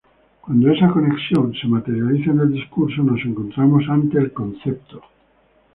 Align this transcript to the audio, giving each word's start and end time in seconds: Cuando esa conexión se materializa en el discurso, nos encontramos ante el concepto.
Cuando 0.43 0.71
esa 0.71 0.89
conexión 0.89 1.53
se 1.53 1.67
materializa 1.67 2.31
en 2.31 2.39
el 2.39 2.53
discurso, 2.53 3.03
nos 3.03 3.23
encontramos 3.23 3.83
ante 3.87 4.17
el 4.17 4.33
concepto. 4.33 5.03